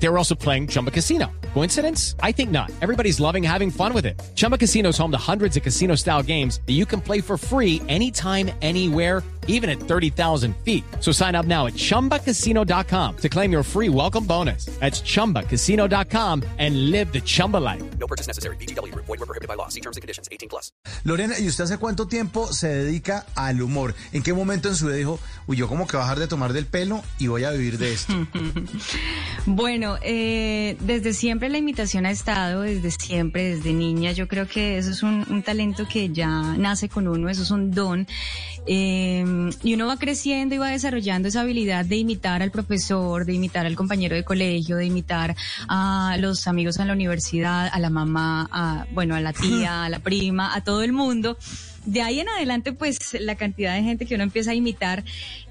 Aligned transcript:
They 0.00 0.08
were 0.08 0.18
also 0.18 0.34
playing 0.34 0.68
Chumba 0.68 0.90
Casino. 0.90 1.30
Coincidence? 1.54 2.14
I 2.22 2.30
think 2.32 2.50
not. 2.50 2.70
Everybody's 2.80 3.18
loving 3.20 3.42
having 3.42 3.70
fun 3.70 3.92
with 3.92 4.06
it. 4.06 4.20
Chumba 4.36 4.56
Casino 4.56 4.90
is 4.90 4.98
home 4.98 5.10
to 5.10 5.18
hundreds 5.18 5.56
of 5.56 5.62
casino 5.62 5.96
style 5.96 6.22
games 6.22 6.60
that 6.66 6.74
you 6.74 6.86
can 6.86 7.00
play 7.00 7.20
for 7.20 7.36
free 7.36 7.82
anytime, 7.88 8.50
anywhere, 8.62 9.22
even 9.48 9.68
at 9.68 9.80
30,000 9.80 10.54
feet. 10.58 10.84
So 11.00 11.10
sign 11.10 11.34
up 11.34 11.46
now 11.46 11.66
at 11.66 11.72
chumbacasino.com 11.72 13.16
to 13.16 13.28
claim 13.28 13.50
your 13.50 13.62
free 13.64 13.88
welcome 13.88 14.24
bonus. 14.24 14.66
That's 14.78 15.00
chumbacasino.com 15.00 16.44
and 16.58 16.90
live 16.90 17.12
the 17.12 17.20
Chumba 17.20 17.56
life. 17.56 17.82
No 17.98 18.06
purchase 18.06 18.26
necessary. 18.28 18.56
BGW. 18.56 18.94
Void 18.94 19.08
were 19.08 19.26
prohibited 19.26 19.48
by 19.48 19.54
law. 19.54 19.68
See 19.68 19.80
terms 19.80 19.96
and 19.96 20.02
conditions. 20.02 20.28
18 20.30 20.48
plus. 20.48 20.70
Lorena, 21.04 21.38
¿y 21.38 21.48
usted 21.48 21.64
hace 21.64 21.78
cuánto 21.78 22.06
tiempo 22.06 22.52
se 22.52 22.68
dedica 22.68 23.24
al 23.34 23.62
humor? 23.62 23.94
¿En 24.12 24.22
qué 24.22 24.34
momento 24.34 24.68
en 24.68 24.76
su 24.76 24.86
vida 24.86 24.96
dijo, 24.96 25.18
uy, 25.46 25.56
yo 25.56 25.66
como 25.66 25.86
que 25.86 25.96
bajar 25.96 26.18
de 26.18 26.28
tomar 26.28 26.52
del 26.52 26.66
pelo 26.66 27.02
y 27.18 27.28
voy 27.28 27.44
a 27.44 27.50
vivir 27.50 27.78
de 27.78 27.94
esto? 27.94 28.12
Bueno, 29.46 29.87
eh, 30.02 30.76
desde 30.80 31.14
siempre 31.14 31.48
la 31.48 31.58
imitación 31.58 32.04
ha 32.04 32.10
estado, 32.10 32.62
desde 32.62 32.90
siempre, 32.90 33.54
desde 33.54 33.72
niña. 33.72 34.12
Yo 34.12 34.28
creo 34.28 34.46
que 34.46 34.76
eso 34.76 34.90
es 34.90 35.02
un, 35.02 35.24
un 35.30 35.42
talento 35.42 35.86
que 35.88 36.10
ya 36.10 36.28
nace 36.56 36.88
con 36.88 37.08
uno, 37.08 37.28
eso 37.28 37.42
es 37.42 37.50
un 37.50 37.70
don. 37.70 38.06
Eh, 38.66 39.24
y 39.62 39.74
uno 39.74 39.86
va 39.86 39.96
creciendo 39.96 40.54
y 40.54 40.58
va 40.58 40.68
desarrollando 40.68 41.28
esa 41.28 41.40
habilidad 41.40 41.86
de 41.86 41.96
imitar 41.96 42.42
al 42.42 42.50
profesor, 42.50 43.24
de 43.24 43.32
imitar 43.32 43.64
al 43.64 43.76
compañero 43.76 44.14
de 44.14 44.24
colegio, 44.24 44.76
de 44.76 44.84
imitar 44.84 45.34
a 45.68 46.16
los 46.20 46.46
amigos 46.46 46.78
en 46.78 46.88
la 46.88 46.92
universidad, 46.92 47.70
a 47.72 47.78
la 47.78 47.88
mamá, 47.88 48.46
a, 48.52 48.86
bueno, 48.92 49.14
a 49.14 49.20
la 49.20 49.32
tía, 49.32 49.84
a 49.84 49.88
la 49.88 50.00
prima, 50.00 50.54
a 50.54 50.62
todo 50.62 50.82
el 50.82 50.92
mundo. 50.92 51.38
De 51.88 52.02
ahí 52.02 52.20
en 52.20 52.28
adelante, 52.28 52.74
pues 52.74 52.98
la 53.18 53.34
cantidad 53.34 53.74
de 53.74 53.82
gente 53.82 54.04
que 54.04 54.14
uno 54.14 54.22
empieza 54.22 54.50
a 54.50 54.54
imitar, 54.54 55.04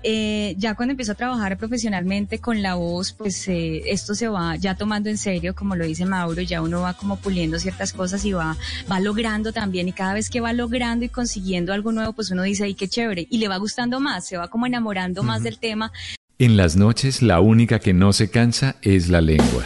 eh, 0.04 0.54
ya 0.60 0.76
cuando 0.76 0.92
empiezo 0.92 1.14
a 1.14 1.16
trabajar 1.16 1.58
profesionalmente 1.58 2.38
con 2.38 2.62
la 2.62 2.76
voz, 2.76 3.12
pues 3.12 3.48
eh, 3.48 3.82
esto 3.88 4.14
se 4.14 4.28
va 4.28 4.56
ya 4.56 4.76
tomando 4.76 5.10
en 5.10 5.18
serio, 5.18 5.56
como 5.56 5.76
lo 5.76 5.84
dice 5.84 6.06
Mauro, 6.06 6.40
ya 6.44 6.62
uno 6.62 6.82
va 6.82 6.94
como 6.94 7.16
puliendo 7.16 7.58
ciertas 7.58 7.92
cosas 7.92 8.24
y 8.24 8.34
va, 8.34 8.56
va 8.90 9.00
logrando 9.00 9.52
también, 9.52 9.88
y 9.88 9.94
cada 9.94 10.14
vez 10.14 10.30
que 10.30 10.40
va 10.40 10.54
logrando 10.54 11.06
y 11.06 11.10
consiguiendo 11.10 11.74
algo 11.74 11.92
nuevo, 11.92 12.14
pues 12.14 12.30
uno 12.30 12.44
dice, 12.44 12.66
ay, 12.66 12.76
qué 12.76 12.88
chévere, 12.88 13.26
y 13.32 13.40
le 13.40 13.48
va 13.48 13.58
gustando 13.58 14.00
más, 14.00 14.28
se 14.28 14.38
va 14.38 14.48
como 14.48 14.68
enamorando 14.68 15.24
más 15.24 15.42
del 15.42 15.58
tema. 15.58 15.92
En 16.38 16.56
las 16.56 16.76
noches 16.76 17.24
la 17.24 17.40
única 17.40 17.80
que 17.80 17.96
no 17.96 18.14
se 18.14 18.30
cansa 18.30 18.76
es 18.84 19.10
la 19.10 19.22
lengua. 19.22 19.66